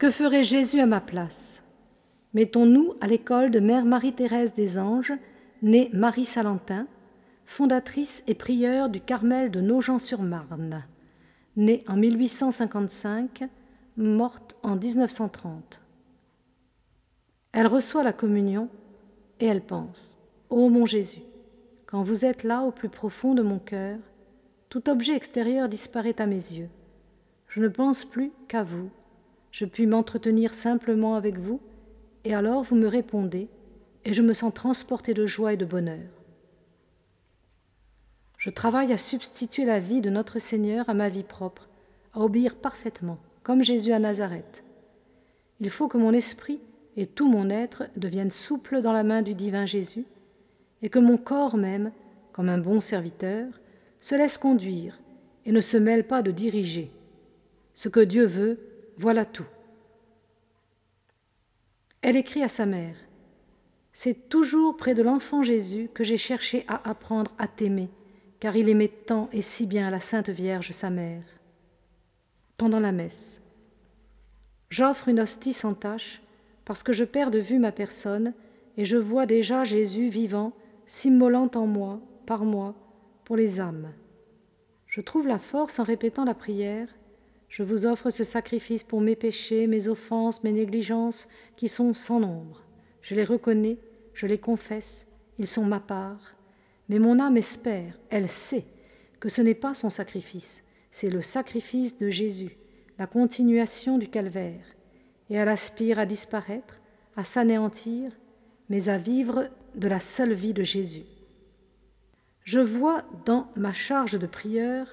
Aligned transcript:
Que 0.00 0.10
ferait 0.10 0.44
Jésus 0.44 0.80
à 0.80 0.86
ma 0.86 1.02
place? 1.02 1.62
Mettons-nous 2.32 2.94
à 3.02 3.06
l'école 3.06 3.50
de 3.50 3.60
Mère 3.60 3.84
Marie-Thérèse 3.84 4.54
des 4.54 4.78
Anges, 4.78 5.12
née 5.60 5.90
Marie 5.92 6.24
Salentin, 6.24 6.86
fondatrice 7.44 8.24
et 8.26 8.34
prieure 8.34 8.88
du 8.88 9.02
Carmel 9.02 9.50
de 9.50 9.60
Nogent-sur-Marne, 9.60 10.84
née 11.56 11.84
en 11.86 11.98
1855, 11.98 13.46
morte 13.98 14.56
en 14.62 14.76
1930. 14.76 15.82
Elle 17.52 17.66
reçoit 17.66 18.02
la 18.02 18.14
communion 18.14 18.70
et 19.38 19.44
elle 19.44 19.60
pense 19.60 20.18
Ô 20.48 20.70
mon 20.70 20.86
Jésus, 20.86 21.24
quand 21.84 22.02
vous 22.02 22.24
êtes 22.24 22.42
là 22.42 22.62
au 22.62 22.70
plus 22.70 22.88
profond 22.88 23.34
de 23.34 23.42
mon 23.42 23.58
cœur, 23.58 23.98
tout 24.70 24.88
objet 24.88 25.14
extérieur 25.14 25.68
disparaît 25.68 26.22
à 26.22 26.24
mes 26.24 26.36
yeux. 26.36 26.70
Je 27.48 27.60
ne 27.60 27.68
pense 27.68 28.06
plus 28.06 28.32
qu'à 28.48 28.62
vous 28.62 28.90
je 29.50 29.64
puis 29.64 29.86
m'entretenir 29.86 30.54
simplement 30.54 31.14
avec 31.14 31.38
vous, 31.38 31.60
et 32.24 32.34
alors 32.34 32.62
vous 32.62 32.76
me 32.76 32.86
répondez, 32.86 33.48
et 34.04 34.12
je 34.12 34.22
me 34.22 34.32
sens 34.32 34.54
transporté 34.54 35.14
de 35.14 35.26
joie 35.26 35.52
et 35.52 35.56
de 35.56 35.64
bonheur. 35.64 36.08
Je 38.38 38.50
travaille 38.50 38.92
à 38.92 38.98
substituer 38.98 39.64
la 39.64 39.80
vie 39.80 40.00
de 40.00 40.08
notre 40.08 40.38
Seigneur 40.38 40.88
à 40.88 40.94
ma 40.94 41.08
vie 41.08 41.24
propre, 41.24 41.68
à 42.14 42.20
obéir 42.20 42.56
parfaitement, 42.56 43.18
comme 43.42 43.62
Jésus 43.62 43.92
à 43.92 43.98
Nazareth. 43.98 44.64
Il 45.60 45.70
faut 45.70 45.88
que 45.88 45.98
mon 45.98 46.12
esprit 46.12 46.60
et 46.96 47.06
tout 47.06 47.28
mon 47.28 47.50
être 47.50 47.84
deviennent 47.96 48.30
souples 48.30 48.80
dans 48.80 48.92
la 48.92 49.02
main 49.02 49.22
du 49.22 49.34
divin 49.34 49.66
Jésus, 49.66 50.06
et 50.82 50.88
que 50.88 50.98
mon 50.98 51.18
corps 51.18 51.56
même, 51.56 51.92
comme 52.32 52.48
un 52.48 52.58
bon 52.58 52.80
serviteur, 52.80 53.46
se 54.00 54.14
laisse 54.14 54.38
conduire 54.38 54.98
et 55.44 55.52
ne 55.52 55.60
se 55.60 55.76
mêle 55.76 56.06
pas 56.06 56.22
de 56.22 56.30
diriger. 56.30 56.90
Ce 57.74 57.88
que 57.88 58.00
Dieu 58.00 58.24
veut, 58.24 58.58
voilà 59.00 59.24
tout. 59.24 59.46
Elle 62.02 62.16
écrit 62.16 62.42
à 62.42 62.48
sa 62.48 62.66
mère 62.66 62.96
C'est 63.94 64.28
toujours 64.28 64.76
près 64.76 64.94
de 64.94 65.02
l'enfant 65.02 65.42
Jésus 65.42 65.88
que 65.94 66.04
j'ai 66.04 66.18
cherché 66.18 66.66
à 66.68 66.86
apprendre 66.86 67.32
à 67.38 67.48
t'aimer, 67.48 67.88
car 68.40 68.56
il 68.56 68.68
aimait 68.68 68.88
tant 68.88 69.30
et 69.32 69.40
si 69.40 69.66
bien 69.66 69.90
la 69.90 70.00
Sainte 70.00 70.28
Vierge, 70.28 70.72
sa 70.72 70.90
mère. 70.90 71.22
Pendant 72.58 72.78
la 72.78 72.92
messe, 72.92 73.40
j'offre 74.68 75.08
une 75.08 75.20
hostie 75.20 75.54
sans 75.54 75.72
tache, 75.72 76.20
parce 76.66 76.82
que 76.82 76.92
je 76.92 77.04
perds 77.04 77.30
de 77.30 77.38
vue 77.38 77.58
ma 77.58 77.72
personne, 77.72 78.34
et 78.76 78.84
je 78.84 78.98
vois 78.98 79.24
déjà 79.24 79.64
Jésus 79.64 80.10
vivant, 80.10 80.52
s'immolant 80.86 81.50
en 81.54 81.66
moi, 81.66 82.00
par 82.26 82.44
moi, 82.44 82.74
pour 83.24 83.36
les 83.36 83.60
âmes. 83.60 83.94
Je 84.88 85.00
trouve 85.00 85.26
la 85.26 85.38
force 85.38 85.78
en 85.78 85.84
répétant 85.84 86.26
la 86.26 86.34
prière 86.34 86.88
je 87.50 87.64
vous 87.64 87.84
offre 87.84 88.10
ce 88.10 88.22
sacrifice 88.22 88.84
pour 88.84 89.00
mes 89.00 89.16
péchés, 89.16 89.66
mes 89.66 89.88
offenses, 89.88 90.44
mes 90.44 90.52
négligences, 90.52 91.28
qui 91.56 91.66
sont 91.68 91.94
sans 91.94 92.20
nombre. 92.20 92.62
Je 93.02 93.16
les 93.16 93.24
reconnais, 93.24 93.76
je 94.14 94.26
les 94.26 94.38
confesse, 94.38 95.06
ils 95.38 95.48
sont 95.48 95.64
ma 95.64 95.80
part. 95.80 96.36
Mais 96.88 97.00
mon 97.00 97.18
âme 97.18 97.36
espère, 97.36 97.98
elle 98.08 98.30
sait, 98.30 98.64
que 99.18 99.28
ce 99.28 99.42
n'est 99.42 99.54
pas 99.54 99.74
son 99.74 99.90
sacrifice, 99.90 100.62
c'est 100.92 101.10
le 101.10 101.22
sacrifice 101.22 101.98
de 101.98 102.08
Jésus, 102.08 102.56
la 102.98 103.08
continuation 103.08 103.98
du 103.98 104.08
calvaire, 104.08 104.64
et 105.28 105.34
elle 105.34 105.48
aspire 105.48 105.98
à 105.98 106.06
disparaître, 106.06 106.80
à 107.16 107.24
s'anéantir, 107.24 108.12
mais 108.68 108.88
à 108.88 108.96
vivre 108.96 109.48
de 109.74 109.88
la 109.88 110.00
seule 110.00 110.32
vie 110.32 110.54
de 110.54 110.62
Jésus. 110.62 111.04
Je 112.44 112.60
vois 112.60 113.02
dans 113.24 113.48
ma 113.56 113.72
charge 113.72 114.18
de 114.18 114.26
prieur 114.26 114.86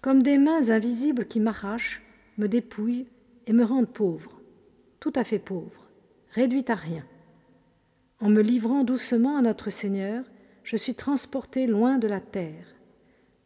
comme 0.00 0.22
des 0.22 0.38
mains 0.38 0.70
invisibles 0.70 1.26
qui 1.26 1.40
m'arrachent, 1.40 2.02
me 2.38 2.48
dépouillent 2.48 3.06
et 3.46 3.52
me 3.52 3.64
rendent 3.64 3.92
pauvre, 3.92 4.40
tout 5.00 5.12
à 5.14 5.24
fait 5.24 5.38
pauvre, 5.38 5.86
réduite 6.30 6.70
à 6.70 6.74
rien. 6.74 7.04
En 8.20 8.28
me 8.28 8.40
livrant 8.40 8.84
doucement 8.84 9.36
à 9.36 9.42
notre 9.42 9.70
Seigneur, 9.70 10.24
je 10.64 10.76
suis 10.76 10.94
transporté 10.94 11.66
loin 11.66 11.98
de 11.98 12.08
la 12.08 12.20
terre. 12.20 12.74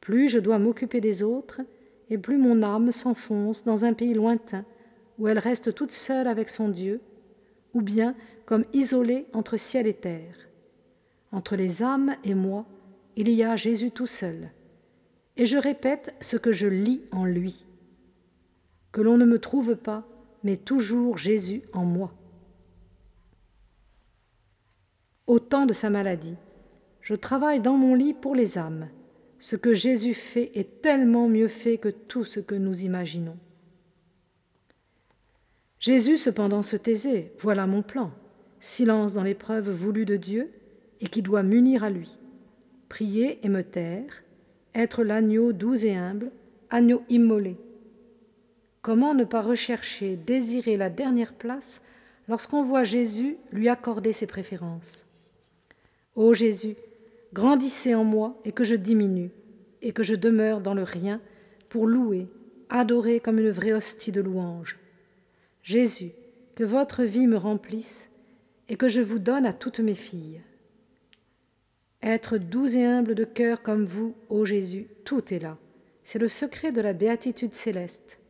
Plus 0.00 0.28
je 0.28 0.38
dois 0.38 0.58
m'occuper 0.58 1.00
des 1.00 1.22
autres, 1.22 1.60
et 2.10 2.18
plus 2.18 2.36
mon 2.36 2.62
âme 2.62 2.92
s'enfonce 2.92 3.64
dans 3.64 3.84
un 3.84 3.92
pays 3.92 4.14
lointain, 4.14 4.64
où 5.18 5.28
elle 5.28 5.38
reste 5.38 5.74
toute 5.74 5.92
seule 5.92 6.28
avec 6.28 6.50
son 6.50 6.68
Dieu, 6.68 7.00
ou 7.74 7.82
bien 7.82 8.14
comme 8.44 8.64
isolée 8.72 9.26
entre 9.32 9.56
ciel 9.56 9.86
et 9.86 9.94
terre. 9.94 10.36
Entre 11.32 11.56
les 11.56 11.82
âmes 11.82 12.16
et 12.22 12.34
moi, 12.34 12.66
il 13.16 13.28
y 13.28 13.42
a 13.42 13.56
Jésus 13.56 13.90
tout 13.90 14.06
seul 14.06 14.50
et 15.36 15.46
je 15.46 15.58
répète 15.58 16.14
ce 16.20 16.36
que 16.36 16.52
je 16.52 16.66
lis 16.66 17.02
en 17.10 17.24
lui. 17.24 17.64
Que 18.92 19.00
l'on 19.00 19.16
ne 19.16 19.24
me 19.24 19.38
trouve 19.38 19.76
pas, 19.76 20.06
mais 20.42 20.56
toujours 20.56 21.18
Jésus 21.18 21.62
en 21.72 21.84
moi. 21.84 22.14
Au 25.26 25.38
temps 25.38 25.66
de 25.66 25.72
sa 25.72 25.90
maladie, 25.90 26.36
je 27.02 27.14
travaille 27.14 27.60
dans 27.60 27.76
mon 27.76 27.94
lit 27.94 28.14
pour 28.14 28.34
les 28.34 28.58
âmes. 28.58 28.88
Ce 29.38 29.56
que 29.56 29.74
Jésus 29.74 30.14
fait 30.14 30.50
est 30.54 30.80
tellement 30.80 31.28
mieux 31.28 31.48
fait 31.48 31.78
que 31.78 31.88
tout 31.88 32.24
ce 32.24 32.40
que 32.40 32.54
nous 32.54 32.84
imaginons. 32.84 33.36
Jésus 35.78 36.16
cependant 36.16 36.62
se 36.62 36.76
taisait, 36.76 37.32
voilà 37.38 37.66
mon 37.66 37.82
plan, 37.82 38.12
silence 38.60 39.12
dans 39.12 39.22
l'épreuve 39.22 39.70
voulue 39.70 40.06
de 40.06 40.16
Dieu 40.16 40.50
et 41.00 41.08
qui 41.08 41.22
doit 41.22 41.42
m'unir 41.42 41.84
à 41.84 41.90
lui. 41.90 42.18
Prier 42.88 43.44
et 43.44 43.48
me 43.48 43.62
taire, 43.62 44.22
être 44.76 45.02
l'agneau 45.02 45.52
doux 45.52 45.74
et 45.84 45.96
humble, 45.96 46.30
agneau 46.70 47.02
immolé. 47.08 47.56
Comment 48.82 49.14
ne 49.14 49.24
pas 49.24 49.42
rechercher, 49.42 50.16
désirer 50.16 50.76
la 50.76 50.90
dernière 50.90 51.32
place 51.32 51.82
lorsqu'on 52.28 52.62
voit 52.62 52.84
Jésus 52.84 53.36
lui 53.50 53.68
accorder 53.68 54.12
ses 54.12 54.26
préférences? 54.26 55.06
Ô 56.14 56.34
Jésus, 56.34 56.76
grandissez 57.32 57.94
en 57.94 58.04
moi 58.04 58.40
et 58.44 58.52
que 58.52 58.64
je 58.64 58.74
diminue, 58.74 59.30
et 59.82 59.92
que 59.92 60.02
je 60.02 60.14
demeure 60.14 60.60
dans 60.60 60.74
le 60.74 60.82
rien 60.82 61.20
pour 61.68 61.86
louer, 61.86 62.28
adorer 62.68 63.18
comme 63.18 63.38
une 63.38 63.50
vraie 63.50 63.72
hostie 63.72 64.12
de 64.12 64.20
louange. 64.20 64.78
Jésus, 65.62 66.12
que 66.54 66.64
votre 66.64 67.02
vie 67.02 67.26
me 67.26 67.36
remplisse 67.36 68.10
et 68.68 68.76
que 68.76 68.88
je 68.88 69.00
vous 69.00 69.18
donne 69.18 69.46
à 69.46 69.52
toutes 69.52 69.80
mes 69.80 69.94
filles. 69.94 70.40
Être 72.06 72.38
doux 72.38 72.68
et 72.68 72.84
humble 72.84 73.16
de 73.16 73.24
cœur 73.24 73.62
comme 73.62 73.84
vous, 73.84 74.14
ô 74.28 74.44
Jésus, 74.44 74.86
tout 75.04 75.34
est 75.34 75.40
là. 75.40 75.58
C'est 76.04 76.20
le 76.20 76.28
secret 76.28 76.70
de 76.70 76.80
la 76.80 76.92
béatitude 76.92 77.56
céleste. 77.56 78.20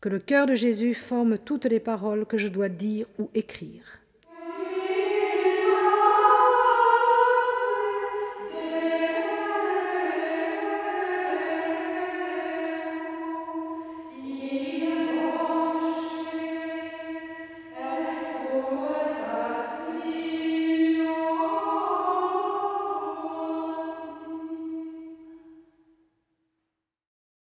Que 0.00 0.08
le 0.08 0.18
cœur 0.18 0.46
de 0.46 0.54
Jésus 0.54 0.94
forme 0.94 1.36
toutes 1.36 1.66
les 1.66 1.80
paroles 1.80 2.24
que 2.24 2.38
je 2.38 2.48
dois 2.48 2.70
dire 2.70 3.06
ou 3.18 3.28
écrire. 3.34 4.00